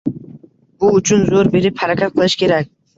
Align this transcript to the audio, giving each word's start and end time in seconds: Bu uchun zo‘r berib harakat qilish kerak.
Bu 0.85 0.89
uchun 1.01 1.27
zo‘r 1.29 1.53
berib 1.59 1.81
harakat 1.87 2.19
qilish 2.21 2.41
kerak. 2.45 2.77